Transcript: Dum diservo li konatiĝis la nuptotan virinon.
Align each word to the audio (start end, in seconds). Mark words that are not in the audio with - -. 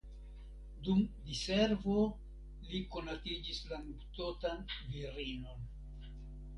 Dum 0.87 1.01
diservo 1.27 1.99
li 2.71 2.83
konatiĝis 2.97 3.63
la 3.71 3.83
nuptotan 3.87 4.69
virinon. 4.77 6.15